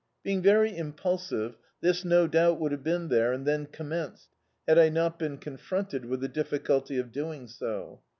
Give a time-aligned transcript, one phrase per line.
[0.23, 4.29] Being very impulsive, this no doubt would have been there and then onnmenced,
[4.67, 8.01] had I not been ccmfronted with the difficulty of doing so.